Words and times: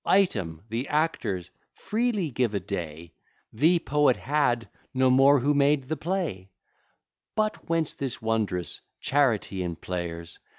Item, 0.03 0.63
The 0.69 0.87
actors 0.87 1.51
freely 1.75 2.31
give 2.31 2.55
a 2.55 2.59
day 2.59 3.13
The 3.53 3.77
poet 3.77 4.17
had 4.17 4.67
no 4.95 5.11
more 5.11 5.41
who 5.41 5.53
made 5.53 5.83
the 5.83 5.95
play. 5.95 6.49
But 7.35 7.69
whence 7.69 7.93
this 7.93 8.19
wondrous 8.19 8.81
charity 8.99 9.61
in 9.61 9.75
players? 9.75 10.39